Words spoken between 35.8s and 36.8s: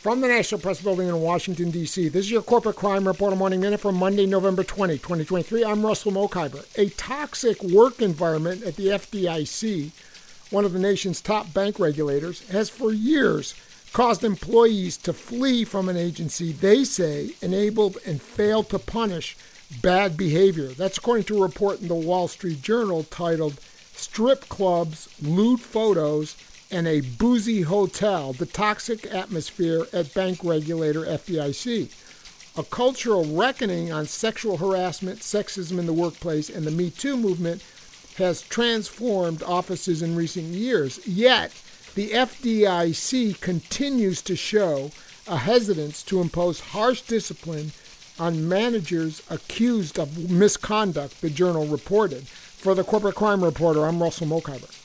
the workplace, and the